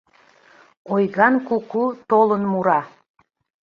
Ойган 0.93 1.35
куку 1.47 1.83
толын 2.09 2.43
мура. 2.51 2.81